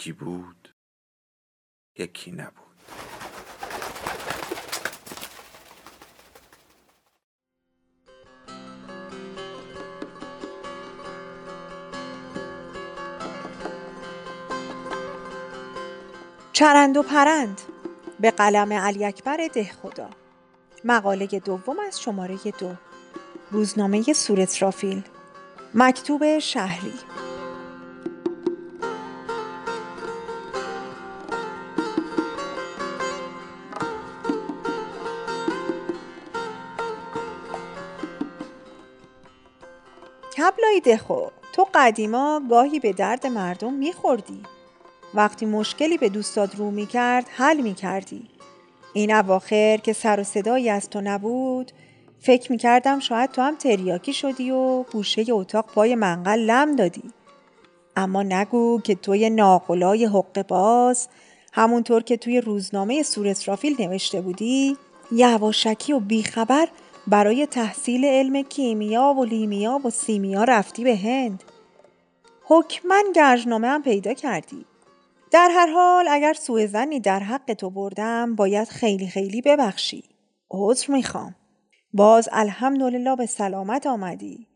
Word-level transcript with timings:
یکی 0.00 0.12
بود 0.12 0.74
یکی 1.98 2.32
نبود. 2.32 2.54
چرند 16.52 16.96
و 16.96 17.02
پرند. 17.02 17.60
به 18.20 18.30
قلم 18.30 18.72
علی 18.72 19.04
اکبر 19.04 19.48
ده 19.54 19.64
خدا. 19.64 20.10
مقاله 20.84 21.26
دوم 21.26 21.76
از 21.78 22.00
شماره 22.00 22.36
دو. 22.58 22.74
روزنامه 23.50 24.12
سورت 24.12 24.62
رافیل 24.62 25.02
مکتوب 25.74 26.38
شهری. 26.38 27.09
کبلای 40.40 40.80
دخو. 40.80 41.26
تو 41.52 41.68
قدیما 41.74 42.42
گاهی 42.50 42.80
به 42.80 42.92
درد 42.92 43.26
مردم 43.26 43.72
میخوردی. 43.72 44.42
وقتی 45.14 45.46
مشکلی 45.46 45.98
به 45.98 46.08
دوستاد 46.08 46.54
رو 46.56 46.70
می‌کرد 46.70 47.26
حل 47.30 47.60
می‌کردی. 47.60 48.28
این 48.92 49.14
اواخر 49.14 49.76
که 49.76 49.92
سر 49.92 50.20
و 50.20 50.24
صدایی 50.24 50.70
از 50.70 50.90
تو 50.90 51.00
نبود 51.00 51.72
فکر 52.20 52.52
می‌کردم 52.52 53.00
شاید 53.00 53.30
تو 53.30 53.42
هم 53.42 53.56
تریاکی 53.56 54.12
شدی 54.12 54.50
و 54.50 54.82
گوشه 54.82 55.24
اتاق 55.30 55.66
پای 55.66 55.94
منقل 55.94 56.38
لم 56.38 56.76
دادی. 56.76 57.12
اما 57.96 58.22
نگو 58.22 58.80
که 58.80 58.94
توی 58.94 59.30
ناقلای 59.30 60.04
حق 60.04 60.46
باز 60.48 61.08
همونطور 61.52 62.02
که 62.02 62.16
توی 62.16 62.40
روزنامه 62.40 63.02
سور 63.02 63.28
اسرافیل 63.28 63.76
نوشته 63.78 64.20
بودی 64.20 64.76
یواشکی 65.12 65.92
و 65.92 66.00
بیخبر 66.00 66.68
برای 67.10 67.46
تحصیل 67.46 68.04
علم 68.04 68.42
کیمیا 68.42 69.14
و 69.18 69.24
لیمیا 69.24 69.80
و 69.84 69.90
سیمیا 69.90 70.44
رفتی 70.44 70.84
به 70.84 70.96
هند. 70.96 71.44
حکما 72.44 73.02
گرجنامه 73.14 73.68
هم 73.68 73.82
پیدا 73.82 74.14
کردی. 74.14 74.64
در 75.30 75.48
هر 75.52 75.72
حال 75.72 76.08
اگر 76.10 76.32
سوء 76.32 76.66
زنی 76.66 77.00
در 77.00 77.20
حق 77.20 77.52
تو 77.52 77.70
بردم 77.70 78.34
باید 78.34 78.68
خیلی 78.68 79.06
خیلی 79.06 79.42
ببخشی. 79.42 80.04
عذر 80.50 80.92
می‌خوام. 80.92 81.34
باز 81.92 82.28
الحمدلله 82.32 83.16
به 83.16 83.26
سلامت 83.26 83.86
آمدی. 83.86 84.46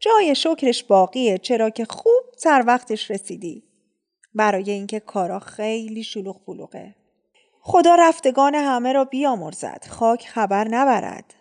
جای 0.00 0.34
شکرش 0.34 0.84
باقیه 0.84 1.38
چرا 1.38 1.70
که 1.70 1.84
خوب 1.84 2.22
سر 2.36 2.64
وقتش 2.66 3.10
رسیدی. 3.10 3.62
برای 4.34 4.70
اینکه 4.70 5.00
کارا 5.00 5.38
خیلی 5.38 6.02
شلوغ 6.02 6.44
بلوغه 6.46 6.94
خدا 7.60 7.94
رفتگان 7.94 8.54
همه 8.54 8.92
را 8.92 9.04
بیامرزد. 9.04 9.84
خاک 9.90 10.28
خبر 10.28 10.68
نبرد. 10.68 11.34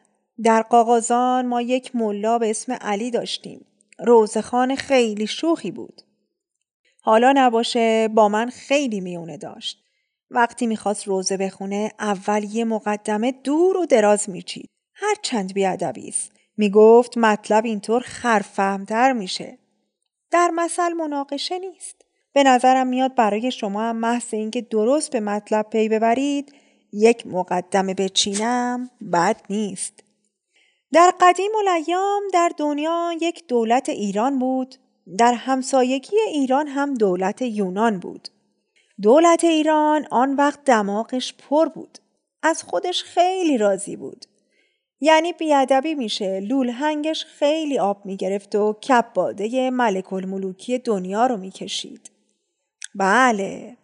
در 0.44 0.62
قاقازان 0.62 1.46
ما 1.46 1.62
یک 1.62 1.96
ملا 1.96 2.38
به 2.38 2.50
اسم 2.50 2.74
علی 2.74 3.12
داشتیم. 3.12 3.66
روزخان 4.00 4.76
خیلی 4.76 5.28
شوخی 5.28 5.72
بود. 5.72 6.02
حالا 7.02 7.34
نباشه 7.36 8.08
با 8.08 8.30
من 8.30 8.50
خیلی 8.50 9.02
میونه 9.02 9.38
داشت. 9.38 9.84
وقتی 10.32 10.68
می‌خواست 10.68 11.08
روزه 11.08 11.38
بخونه 11.38 11.92
اول 12.00 12.44
یه 12.44 12.66
مقدمه 12.66 13.32
دور 13.32 13.78
و 13.78 13.86
دراز 13.86 14.30
میچید. 14.30 14.70
هر 14.94 15.16
چند 15.22 15.54
بیادبی 15.54 16.08
است. 16.08 16.32
می‌گفت 16.58 17.18
مطلب 17.18 17.66
اینطور 17.66 18.02
خرفهمتر 18.02 19.14
میشه. 19.14 19.58
در 20.32 20.52
مثل 20.56 20.94
مناقشه 20.94 21.60
نیست. 21.60 22.02
به 22.34 22.44
نظرم 22.44 22.88
میاد 22.88 23.16
برای 23.16 23.52
شما 23.52 23.82
هم 23.82 23.96
محض 23.96 24.34
اینکه 24.34 24.62
درست 24.62 25.12
به 25.12 25.20
مطلب 25.20 25.70
پی 25.70 25.90
ببرید 25.90 26.56
یک 26.94 27.28
مقدمه 27.28 27.94
بچینم 27.94 28.90
بد 29.14 29.42
نیست. 29.50 30.04
در 30.94 31.14
قدیم 31.22 31.52
الایام 31.60 32.22
در 32.34 32.52
دنیا 32.58 33.12
یک 33.22 33.48
دولت 33.48 33.90
ایران 33.90 34.40
بود. 34.40 34.76
در 35.18 35.34
همسایگی 35.34 36.18
ایران 36.28 36.68
هم 36.68 36.94
دولت 36.94 37.42
یونان 37.42 38.00
بود. 38.00 38.28
دولت 39.02 39.44
ایران 39.44 40.08
آن 40.12 40.36
وقت 40.36 40.64
دماغش 40.66 41.34
پر 41.34 41.66
بود. 41.70 41.98
از 42.44 42.64
خودش 42.64 43.04
خیلی 43.04 43.58
راضی 43.58 43.96
بود. 43.96 44.26
یعنی 45.00 45.34
بیادبی 45.34 45.96
میشه. 45.96 46.40
لولهنگش 46.40 47.26
خیلی 47.26 47.80
آب 47.80 48.06
می‌گرفت 48.06 48.56
و 48.56 48.74
کپ 48.74 49.14
باده 49.14 49.70
ملک 49.70 50.14
الملوکی 50.14 50.78
دنیا 50.78 51.26
رو 51.26 51.38
می‌کشید. 51.38 52.12
بله. 52.96 53.78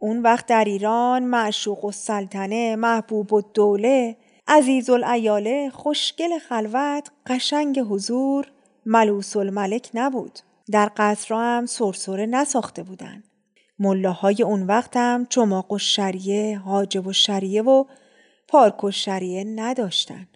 اون 0.00 0.22
وقت 0.22 0.46
در 0.46 0.64
ایران 0.64 1.24
معشوق 1.24 1.84
و 1.84 1.92
سلطنه 1.92 2.76
محبوب 2.76 3.32
و 3.32 3.40
دوله 3.40 4.16
عزیز 4.48 4.90
الایاله 4.90 5.70
خوشگل 5.70 6.38
خلوت 6.38 7.10
قشنگ 7.26 7.80
حضور 7.80 8.46
ملوس 8.86 9.36
الملک 9.36 9.90
نبود. 9.94 10.38
در 10.70 10.90
قصرها 10.96 11.42
هم 11.42 11.66
سرسره 11.66 12.26
نساخته 12.26 12.82
بودن. 12.82 13.22
ملاهای 13.78 14.42
اون 14.42 14.62
وقت 14.62 14.96
هم 14.96 15.26
چماق 15.26 15.72
و 15.72 15.78
شریعه 15.78 16.58
حاجب 16.58 17.06
و 17.06 17.12
شریعه 17.12 17.62
و 17.62 17.84
پارک 18.48 18.84
و 18.84 18.90
شریعه 18.90 19.44
نداشتن. 19.44 20.28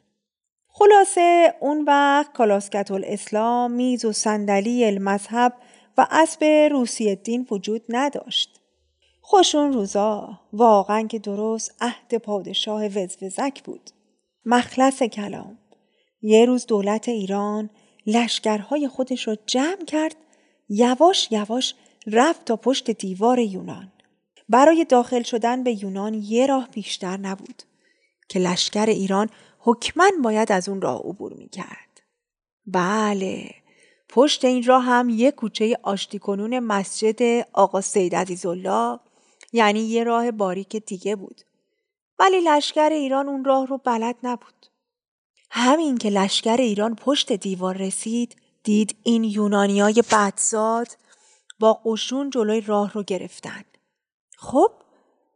خلاصه 0.69 1.55
اون 1.61 1.85
وقت 1.85 2.33
کلاسکت 2.33 2.91
الاسلام 2.91 3.71
میز 3.71 4.05
و 4.05 4.13
صندلی 4.13 4.85
المذهب 4.85 5.53
و 5.99 6.07
اسب 6.11 6.45
روسی 6.45 7.09
الدین 7.09 7.47
وجود 7.51 7.83
نداشت. 7.89 8.61
خوشون 9.21 9.73
روزا 9.73 10.41
واقعا 10.53 11.03
که 11.03 11.19
درست 11.19 11.75
عهد 11.81 12.15
پادشاه 12.15 12.87
وزوزک 12.87 13.63
بود. 13.63 13.91
مخلص 14.51 15.03
کلام. 15.03 15.59
یه 16.23 16.45
روز 16.45 16.67
دولت 16.67 17.09
ایران 17.09 17.71
لشکرهای 18.07 18.89
خودش 18.89 19.29
رو 19.29 19.37
جمع 19.47 19.85
کرد 19.87 20.17
یواش 20.69 21.29
یواش 21.31 21.75
رفت 22.07 22.45
تا 22.45 22.57
پشت 22.57 22.91
دیوار 22.91 23.39
یونان. 23.39 23.93
برای 24.49 24.85
داخل 24.85 25.23
شدن 25.23 25.63
به 25.63 25.85
یونان 25.85 26.15
یه 26.15 26.47
راه 26.47 26.69
بیشتر 26.73 27.17
نبود 27.17 27.63
که 28.29 28.39
لشکر 28.39 28.87
ایران 28.87 29.31
حکما 29.59 30.11
باید 30.23 30.53
از 30.53 30.69
اون 30.69 30.81
راه 30.81 31.01
عبور 31.01 31.33
می 31.33 31.49
کرد. 31.49 32.01
بله 32.67 33.51
پشت 34.09 34.45
این 34.45 34.63
راه 34.63 34.85
هم 34.85 35.09
یه 35.09 35.31
کوچه 35.31 35.79
آشتی 35.83 36.19
کنون 36.19 36.59
مسجد 36.59 37.47
آقا 37.53 37.81
سید 37.81 38.15
عزیزالله 38.15 38.99
یعنی 39.53 39.81
یه 39.81 40.05
راه 40.05 40.31
باریک 40.31 40.77
دیگه 40.77 41.17
بود. 41.17 41.48
ولی 42.19 42.41
لشکر 42.41 42.89
ایران 42.89 43.29
اون 43.29 43.45
راه 43.45 43.67
رو 43.67 43.79
بلد 43.79 44.17
نبود. 44.23 44.67
همین 45.51 45.99
که 45.99 46.11
لشکر 46.11 46.57
ایران 46.57 46.95
پشت 46.95 47.33
دیوار 47.33 47.77
رسید 47.77 48.37
دید 48.63 48.97
این 49.03 49.25
یونانیای 49.25 50.03
بدزاد 50.13 50.89
با 51.61 51.81
قشون 51.85 52.31
جلوی 52.31 52.61
راه 52.61 52.93
رو 52.93 53.03
گرفتن. 53.03 53.65
خب 54.37 54.71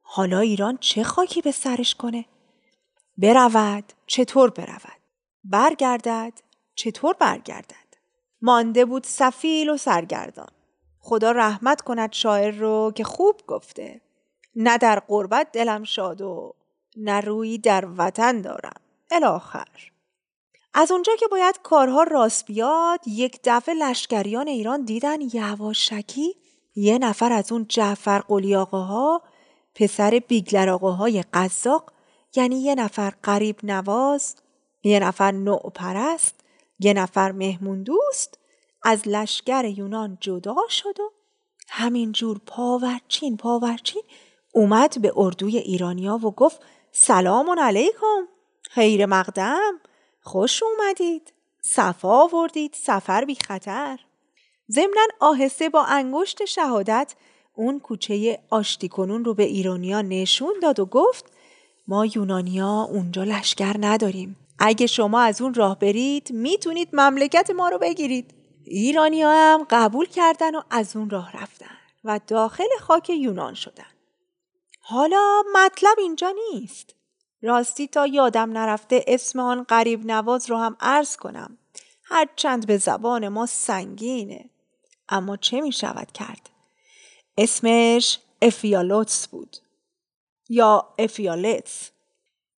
حالا 0.02 0.38
ایران 0.38 0.76
چه 0.76 1.04
خاکی 1.04 1.42
به 1.42 1.52
سرش 1.52 1.94
کنه؟ 1.94 2.24
برود 3.18 3.92
چطور 4.06 4.50
برود؟ 4.50 5.00
برگردد 5.44 6.32
چطور 6.74 7.14
برگردد؟ 7.14 7.76
مانده 8.42 8.84
بود 8.84 9.04
سفیل 9.04 9.70
و 9.70 9.76
سرگردان. 9.76 10.50
خدا 10.98 11.30
رحمت 11.30 11.80
کند 11.80 12.12
شاعر 12.12 12.54
رو 12.54 12.92
که 12.96 13.04
خوب 13.04 13.40
گفته 13.46 14.00
نه 14.56 14.78
در 14.78 14.98
قربت 14.98 15.52
دلم 15.52 15.84
شاد 15.84 16.20
و 16.20 16.54
نه 16.96 17.20
روی 17.20 17.58
در 17.58 17.88
وطن 17.96 18.40
دارم. 18.40 18.80
الاخر. 19.10 19.92
از 20.74 20.90
اونجا 20.90 21.12
که 21.16 21.26
باید 21.26 21.60
کارها 21.62 22.02
راست 22.02 22.46
بیاد 22.46 23.00
یک 23.06 23.40
دفعه 23.44 23.74
لشکریان 23.74 24.48
ایران 24.48 24.84
دیدن 24.84 25.20
یواشکی 25.20 26.36
یه 26.74 26.98
نفر 26.98 27.32
از 27.32 27.52
اون 27.52 27.66
جعفر 27.68 28.18
قلی 28.18 28.56
آقاها 28.56 29.22
پسر 29.74 30.22
بیگلر 30.28 30.68
آقاهای 30.68 31.24
قزاق 31.32 31.92
یعنی 32.36 32.62
یه 32.62 32.74
نفر 32.74 33.12
قریب 33.22 33.56
نواز 33.62 34.36
یه 34.82 35.00
نفر 35.00 35.30
نوع 35.30 35.70
پرست 35.74 36.34
یه 36.78 36.92
نفر 36.92 37.32
مهمون 37.32 37.82
دوست 37.82 38.38
از 38.82 39.08
لشکر 39.08 39.64
یونان 39.64 40.18
جدا 40.20 40.56
شد 40.68 41.00
و 41.00 41.10
همینجور 41.68 42.40
پاورچین 42.46 43.36
پاورچین 43.36 44.02
اومد 44.52 45.02
به 45.02 45.12
اردوی 45.16 45.58
ایرانیا 45.58 46.16
و 46.16 46.30
گفت 46.30 46.60
سلام 46.94 47.58
علیکم. 47.58 48.28
خیر 48.70 49.06
مقدم. 49.06 49.80
خوش 50.20 50.62
اومدید. 50.62 51.32
صفا 51.62 52.22
آوردید. 52.22 52.74
سفر 52.74 53.24
بی 53.24 53.34
خطر. 53.34 53.98
ضمنا 54.70 55.06
آهسته 55.20 55.68
با 55.68 55.84
انگشت 55.84 56.44
شهادت 56.44 57.14
اون 57.54 57.80
کوچه 57.80 58.38
آشتی 58.50 58.88
کنون 58.88 59.24
رو 59.24 59.34
به 59.34 59.42
ایرانیا 59.42 60.02
نشون 60.02 60.54
داد 60.62 60.80
و 60.80 60.86
گفت 60.86 61.24
ما 61.88 62.06
یونانیا 62.06 62.88
اونجا 62.90 63.24
لشکر 63.24 63.74
نداریم. 63.80 64.36
اگه 64.58 64.86
شما 64.86 65.20
از 65.20 65.42
اون 65.42 65.54
راه 65.54 65.78
برید 65.78 66.32
می‌تونید 66.32 66.88
مملکت 66.92 67.50
ما 67.50 67.68
رو 67.68 67.78
بگیرید. 67.78 68.34
ایرانی 68.64 69.22
هم 69.22 69.66
قبول 69.70 70.06
کردن 70.06 70.54
و 70.54 70.62
از 70.70 70.96
اون 70.96 71.10
راه 71.10 71.42
رفتن 71.42 71.76
و 72.04 72.20
داخل 72.26 72.68
خاک 72.80 73.10
یونان 73.10 73.54
شدن. 73.54 73.84
حالا 74.84 75.42
مطلب 75.54 75.98
اینجا 75.98 76.34
نیست. 76.52 76.94
راستی 77.42 77.88
تا 77.88 78.06
یادم 78.06 78.58
نرفته 78.58 79.04
اسم 79.06 79.38
آن 79.38 79.62
قریب 79.62 80.06
نواز 80.06 80.50
رو 80.50 80.56
هم 80.56 80.76
عرض 80.80 81.16
کنم. 81.16 81.58
هرچند 82.04 82.66
به 82.66 82.76
زبان 82.76 83.28
ما 83.28 83.46
سنگینه. 83.46 84.50
اما 85.08 85.36
چه 85.36 85.60
می 85.60 85.72
شود 85.72 86.12
کرد؟ 86.12 86.50
اسمش 87.38 88.18
افیالوتس 88.42 89.28
بود. 89.28 89.56
یا 90.48 90.94
افیالتس. 90.98 91.90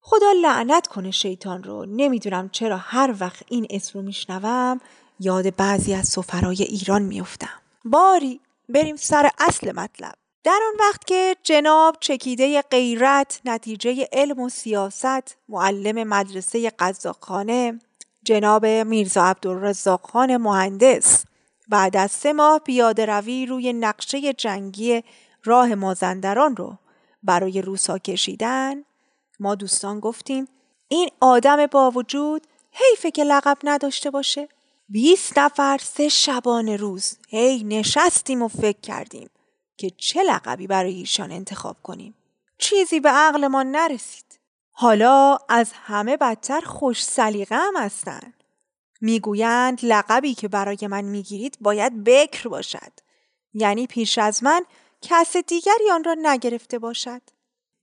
خدا 0.01 0.31
لعنت 0.31 0.87
کنه 0.87 1.11
شیطان 1.11 1.63
رو. 1.63 1.85
نمی‌دونم 1.85 2.49
چرا 2.49 2.77
هر 2.77 3.15
وقت 3.19 3.43
این 3.47 3.67
اسم 3.69 3.99
رو 3.99 4.05
میشنوم 4.05 4.81
یاد 5.19 5.55
بعضی 5.55 5.93
از 5.93 6.07
سفرای 6.07 6.63
ایران 6.63 7.01
میفتم 7.01 7.61
باری 7.85 8.39
بریم 8.69 8.95
سر 8.95 9.29
اصل 9.39 9.71
مطلب. 9.71 10.15
در 10.45 10.59
آن 10.67 10.79
وقت 10.79 11.07
که 11.07 11.35
جناب 11.43 11.97
چکیده 11.99 12.61
غیرت 12.61 13.41
نتیجه 13.45 14.07
علم 14.11 14.39
و 14.39 14.49
سیاست 14.49 15.37
معلم 15.49 16.07
مدرسه 16.07 16.69
قزاقخانه 16.69 17.79
جناب 18.23 18.65
میرزا 18.65 19.23
عبدالرزاق 19.23 20.01
خان 20.03 20.37
مهندس 20.37 21.23
بعد 21.67 21.97
از 21.97 22.11
سه 22.11 22.33
ماه 22.33 22.59
پیاده 22.59 23.05
روی 23.05 23.45
روی 23.45 23.73
نقشه 23.73 24.33
جنگی 24.33 25.03
راه 25.43 25.75
مازندران 25.75 26.55
رو 26.55 26.77
برای 27.23 27.61
روسا 27.61 27.97
کشیدن 27.97 28.83
ما 29.39 29.55
دوستان 29.55 29.99
گفتیم 29.99 30.47
این 30.87 31.09
آدم 31.19 31.65
با 31.65 31.91
وجود 31.91 32.47
حیفه 32.71 33.11
که 33.11 33.23
لقب 33.23 33.57
نداشته 33.63 34.09
باشه. 34.09 34.49
بیست 34.89 35.39
نفر 35.39 35.79
سه 35.83 36.09
شبانه 36.09 36.75
روز 36.75 37.17
هی 37.29 37.63
نشستیم 37.63 38.41
و 38.41 38.47
فکر 38.47 38.81
کردیم. 38.81 39.29
که 39.77 39.89
چه 39.89 40.23
لقبی 40.23 40.67
برای 40.67 40.93
ایشان 40.93 41.31
انتخاب 41.31 41.77
کنیم. 41.83 42.15
چیزی 42.57 42.99
به 42.99 43.09
عقلمان 43.09 43.71
نرسید. 43.71 44.39
حالا 44.71 45.37
از 45.49 45.71
همه 45.73 46.17
بدتر 46.17 46.61
خوش 46.61 47.05
سلیقه 47.05 47.55
هم 47.55 47.73
هستن. 47.77 48.33
می‌گویند 49.01 49.79
لقبی 49.83 50.33
که 50.33 50.47
برای 50.47 50.87
من 50.89 51.05
می‌گیرید 51.05 51.57
باید 51.61 52.03
بکر 52.03 52.49
باشد. 52.49 52.91
یعنی 53.53 53.87
پیش 53.87 54.17
از 54.17 54.43
من 54.43 54.65
کس 55.01 55.37
دیگری 55.37 55.91
آن 55.91 56.03
را 56.03 56.15
نگرفته 56.21 56.79
باشد. 56.79 57.21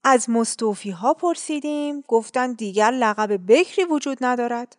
از 0.03 0.29
مستوفی 0.29 0.89
ها 0.91 1.13
پرسیدیم 1.13 2.01
گفتند 2.07 2.57
دیگر 2.57 2.91
لقب 2.91 3.51
بکری 3.51 3.85
وجود 3.85 4.17
ندارد. 4.21 4.77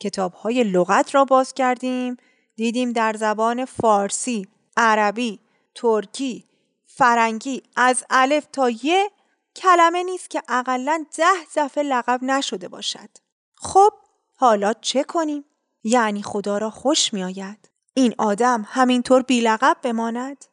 کتاب 0.00 0.32
های 0.32 0.64
لغت 0.64 1.14
را 1.14 1.24
باز 1.24 1.54
کردیم 1.54 2.16
دیدیم 2.56 2.92
در 2.92 3.12
زبان 3.12 3.64
فارسی، 3.64 4.48
عربی، 4.76 5.38
ترکی، 5.74 6.44
فرنگی 6.86 7.62
از 7.76 8.04
الف 8.10 8.46
تا 8.52 8.70
یه 8.70 9.10
کلمه 9.56 10.02
نیست 10.02 10.30
که 10.30 10.42
اقلا 10.48 11.04
ده 11.18 11.44
دفعه 11.56 11.84
لقب 11.84 12.20
نشده 12.22 12.68
باشد. 12.68 13.08
خب 13.54 13.92
حالا 14.36 14.72
چه 14.72 15.04
کنیم؟ 15.04 15.44
یعنی 15.84 16.22
خدا 16.22 16.58
را 16.58 16.70
خوش 16.70 17.14
می 17.14 17.24
آید. 17.24 17.70
این 17.94 18.14
آدم 18.18 18.66
همینطور 18.68 19.22
بی 19.22 19.40
لقب 19.40 19.76
بماند؟ 19.82 20.44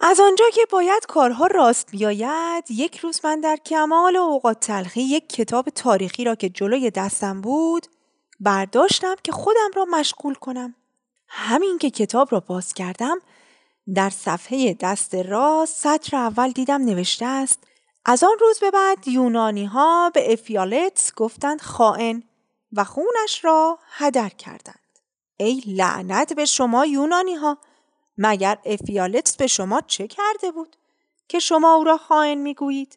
از 0.00 0.20
آنجا 0.20 0.44
که 0.54 0.66
باید 0.70 1.06
کارها 1.06 1.46
راست 1.46 1.90
بیاید 1.90 2.70
یک 2.70 2.98
روز 2.98 3.20
من 3.24 3.40
در 3.40 3.56
کمال 3.56 4.16
اوقات 4.16 4.60
تلخی 4.60 5.00
یک 5.00 5.28
کتاب 5.28 5.68
تاریخی 5.68 6.24
را 6.24 6.34
که 6.34 6.48
جلوی 6.48 6.90
دستم 6.90 7.40
بود 7.40 7.86
برداشتم 8.40 9.14
که 9.24 9.32
خودم 9.32 9.70
را 9.74 9.84
مشغول 9.84 10.34
کنم 10.34 10.74
همین 11.28 11.78
که 11.78 11.90
کتاب 11.90 12.28
را 12.32 12.40
باز 12.40 12.72
کردم 12.74 13.18
در 13.94 14.10
صفحه 14.10 14.74
دست 14.74 15.14
راست 15.14 15.76
سطر 15.76 16.16
اول 16.16 16.50
دیدم 16.50 16.84
نوشته 16.84 17.26
است 17.26 17.64
از 18.04 18.24
آن 18.24 18.38
روز 18.40 18.58
به 18.58 18.70
بعد 18.70 19.08
یونانی 19.08 19.64
ها 19.64 20.10
به 20.14 20.32
افیالتس 20.32 21.14
گفتند 21.14 21.60
خائن 21.60 22.22
و 22.72 22.84
خونش 22.84 23.44
را 23.44 23.78
هدر 23.88 24.28
کردند. 24.28 24.80
ای 25.36 25.62
لعنت 25.66 26.32
به 26.32 26.44
شما 26.44 26.86
یونانی 26.86 27.34
ها 27.34 27.58
مگر 28.18 28.58
افیالتس 28.64 29.36
به 29.36 29.46
شما 29.46 29.80
چه 29.80 30.06
کرده 30.06 30.50
بود 30.50 30.76
که 31.28 31.38
شما 31.38 31.74
او 31.74 31.84
را 31.84 31.96
خائن 31.96 32.38
می‌گویید؟ 32.38 32.96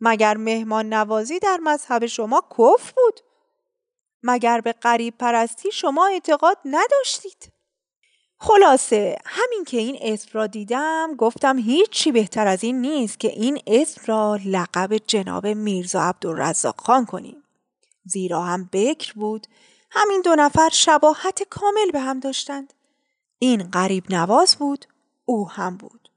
مگر 0.00 0.36
مهمان 0.36 0.92
نوازی 0.92 1.38
در 1.38 1.58
مذهب 1.62 2.06
شما 2.06 2.42
کف 2.58 2.92
بود؟ 2.92 3.20
مگر 4.22 4.60
به 4.60 4.72
قریب 4.72 5.18
پرستی 5.18 5.72
شما 5.72 6.06
اعتقاد 6.06 6.58
نداشتید؟ 6.64 7.52
خلاصه 8.44 9.18
همین 9.24 9.64
که 9.64 9.76
این 9.76 9.98
اسم 10.00 10.28
را 10.32 10.46
دیدم 10.46 11.14
گفتم 11.18 11.58
هیچی 11.58 12.12
بهتر 12.12 12.46
از 12.46 12.64
این 12.64 12.80
نیست 12.80 13.20
که 13.20 13.28
این 13.28 13.62
اسم 13.66 14.02
را 14.06 14.38
لقب 14.44 14.96
جناب 14.96 15.46
میرزا 15.46 16.02
عبدالرزاق 16.02 16.80
خان 16.80 17.06
کنیم. 17.06 17.42
زیرا 18.04 18.42
هم 18.42 18.68
بکر 18.72 19.12
بود. 19.12 19.46
همین 19.90 20.20
دو 20.20 20.34
نفر 20.34 20.68
شباهت 20.72 21.42
کامل 21.42 21.90
به 21.92 22.00
هم 22.00 22.20
داشتند. 22.20 22.74
این 23.38 23.62
غریب 23.62 24.04
نواز 24.10 24.56
بود 24.56 24.86
او 25.24 25.50
هم 25.50 25.76
بود. 25.76 26.08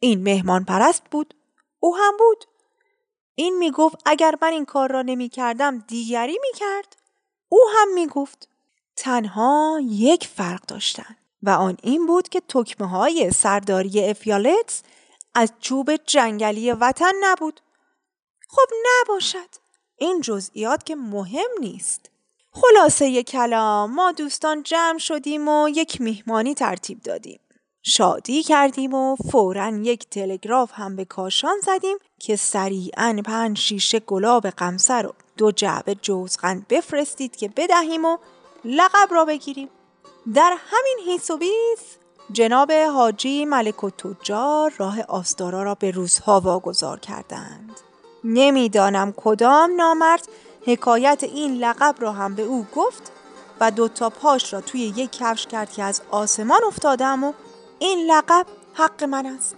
این 0.00 0.22
مهمان 0.22 0.64
پرست 0.64 1.02
بود 1.10 1.34
او 1.80 1.96
هم 1.96 2.16
بود. 2.18 2.44
این 3.34 3.58
می 3.58 3.70
گفت 3.70 3.96
اگر 4.06 4.34
من 4.42 4.52
این 4.52 4.64
کار 4.64 4.92
را 4.92 5.02
نمی 5.02 5.28
کردم 5.28 5.78
دیگری 5.78 6.38
می 6.42 6.58
کرد 6.58 6.96
او 7.48 7.60
هم 7.76 7.94
می 7.94 8.06
گفت 8.06 8.48
تنها 8.96 9.80
یک 9.82 10.26
فرق 10.26 10.66
داشتند. 10.66 11.16
و 11.42 11.50
آن 11.50 11.76
این 11.82 12.06
بود 12.06 12.28
که 12.28 12.42
تکمه 12.48 12.88
های 12.88 13.30
سرداری 13.30 14.04
افیالتس 14.04 14.82
از 15.34 15.52
چوب 15.60 15.96
جنگلی 15.96 16.72
وطن 16.72 17.12
نبود. 17.20 17.60
خب 18.48 18.68
نباشد. 18.86 19.48
این 19.96 20.20
جزئیات 20.20 20.84
که 20.84 20.96
مهم 20.96 21.50
نیست. 21.60 22.10
خلاصه 22.52 23.22
کلام 23.22 23.94
ما 23.94 24.12
دوستان 24.12 24.62
جمع 24.62 24.98
شدیم 24.98 25.48
و 25.48 25.68
یک 25.68 26.00
میهمانی 26.00 26.54
ترتیب 26.54 27.02
دادیم. 27.02 27.40
شادی 27.82 28.42
کردیم 28.42 28.94
و 28.94 29.16
فورا 29.16 29.68
یک 29.68 30.10
تلگراف 30.10 30.70
هم 30.74 30.96
به 30.96 31.04
کاشان 31.04 31.60
زدیم 31.62 31.98
که 32.20 32.36
سریعا 32.36 33.20
پنج 33.24 33.58
شیشه 33.58 34.00
گلاب 34.00 34.46
قمسر 34.46 35.06
و 35.06 35.14
دو 35.36 35.52
جعبه 35.52 35.94
جوزقند 35.94 36.68
بفرستید 36.68 37.36
که 37.36 37.48
بدهیم 37.56 38.04
و 38.04 38.18
لقب 38.64 39.08
را 39.10 39.24
بگیریم. 39.24 39.68
در 40.34 40.56
همین 40.66 40.98
حیث 41.06 41.30
و 41.30 41.36
بیس 41.36 41.96
جناب 42.32 42.72
حاجی 42.72 43.44
ملک 43.44 43.84
و 43.84 43.90
تجار 43.90 44.72
راه 44.78 45.02
آستارا 45.02 45.62
را 45.62 45.74
به 45.74 45.90
روزها 45.90 46.40
واگذار 46.40 47.00
کردند. 47.00 47.80
نمی‌دانم 48.24 49.12
کدام 49.16 49.76
نامرد 49.76 50.28
حکایت 50.66 51.24
این 51.24 51.56
لقب 51.56 51.94
را 51.98 52.12
هم 52.12 52.34
به 52.34 52.42
او 52.42 52.66
گفت 52.74 53.12
و 53.60 53.70
دوتا 53.70 54.10
پاش 54.10 54.52
را 54.52 54.60
توی 54.60 54.80
یک 54.80 55.12
کفش 55.12 55.46
کرد 55.46 55.72
که 55.72 55.82
از 55.82 56.02
آسمان 56.10 56.60
افتادم 56.66 57.24
و 57.24 57.32
این 57.78 58.10
لقب 58.10 58.46
حق 58.74 59.04
من 59.04 59.26
است. 59.26 59.56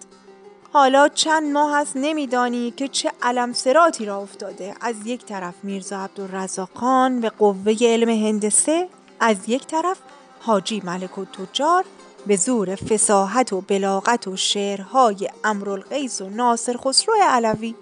حالا 0.73 1.09
چند 1.09 1.53
ماه 1.53 1.77
است 1.77 1.93
نمیدانی 1.97 2.71
که 2.71 2.89
چه 2.89 3.13
علم 3.23 3.53
سراتی 3.53 4.05
را 4.05 4.17
افتاده. 4.17 4.75
از 4.81 5.07
یک 5.07 5.25
طرف 5.25 5.55
میرزا 5.63 5.99
عبدالرزاق 5.99 6.69
خان 6.75 7.21
به 7.21 7.31
قوه 7.31 7.77
علم 7.81 8.09
هندسه 8.09 8.89
از 9.21 9.37
یک 9.49 9.67
طرف 9.67 9.99
حاجی 10.40 10.83
ملک 10.85 11.18
و 11.18 11.25
تجار 11.25 11.85
به 12.26 12.37
زور 12.37 12.75
فساحت 12.75 13.52
و 13.52 13.61
بلاغت 13.61 14.28
و 14.28 14.37
شعرهای 14.37 15.30
امرالقیس 15.45 16.21
و 16.21 16.28
ناصر 16.28 16.76
خسرو 16.76 17.14
علوی. 17.23 17.75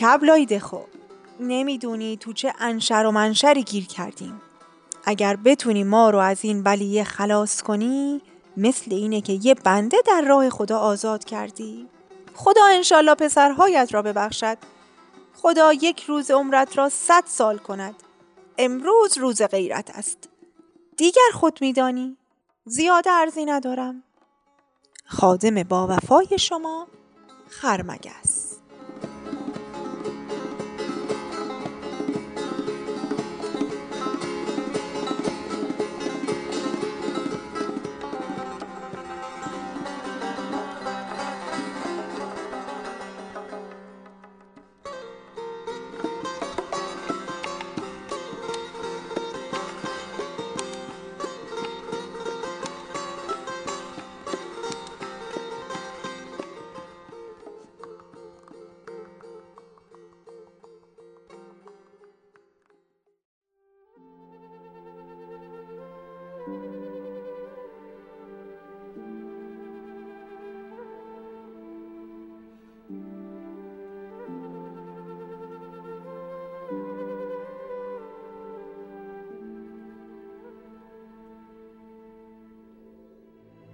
کبلای 0.00 0.46
دخو 0.46 0.78
نمی‌دونی 1.40 2.16
تو 2.16 2.32
چه 2.32 2.52
انشر 2.58 3.04
و 3.06 3.10
منشری 3.10 3.62
گیر 3.62 3.86
کردیم. 3.86 4.40
اگر 5.04 5.36
بتونی 5.36 5.84
ما 5.84 6.10
رو 6.10 6.18
از 6.18 6.38
این 6.42 6.62
بلیه 6.62 7.04
خلاص 7.04 7.62
کنی 7.62 8.22
مثل 8.56 8.94
اینه 8.94 9.20
که 9.20 9.32
یه 9.42 9.54
بنده 9.54 9.96
در 10.06 10.20
راه 10.20 10.50
خدا 10.50 10.78
آزاد 10.78 11.24
کردی. 11.24 11.88
خدا 12.34 12.64
انشالله 12.64 13.14
پسرهایت 13.14 13.88
را 13.94 14.02
ببخشد. 14.02 14.58
خدا 15.34 15.72
یک 15.72 16.02
روز 16.02 16.30
عمرت 16.30 16.78
را 16.78 16.88
صد 16.88 17.24
سال 17.26 17.58
کند. 17.58 17.94
امروز 18.58 19.18
روز 19.18 19.42
غیرت 19.42 19.90
است. 19.90 20.28
دیگر 20.96 21.30
خود 21.34 21.58
میدانی. 21.60 22.16
زیاد 22.64 23.08
ارزی 23.08 23.44
ندارم. 23.44 24.02
خادم 25.04 25.62
با 25.62 25.86
وفای 25.90 26.38
شما 26.38 26.88
خرمگس. 27.48 28.45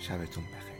شبتون 0.00 0.44
بخیر. 0.44 0.79